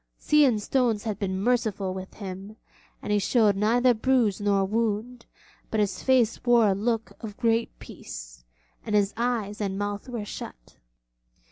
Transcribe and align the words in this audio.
Sea 0.17 0.45
and 0.45 0.59
stones 0.59 1.03
had 1.03 1.19
been 1.19 1.39
merciful 1.39 1.93
with 1.93 2.15
him, 2.15 2.55
and 3.03 3.13
he 3.13 3.19
showed 3.19 3.55
neither 3.55 3.93
bruise 3.93 4.41
nor 4.41 4.65
wound, 4.65 5.27
but 5.69 5.79
his 5.79 6.01
face 6.01 6.43
wore 6.43 6.69
a 6.69 6.73
look 6.73 7.11
of 7.19 7.37
great 7.37 7.77
peace, 7.77 8.43
and 8.83 8.95
his 8.95 9.13
eyes 9.15 9.61
and 9.61 9.77
mouth 9.77 10.09
were 10.09 10.25
shut. 10.25 10.77